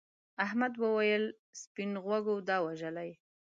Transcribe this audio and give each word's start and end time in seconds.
احمد 0.45 0.73
وویل 0.83 1.25
سپین 1.61 1.91
غوږو 2.03 2.35
دا 2.49 2.57
وژلي. 2.65 3.11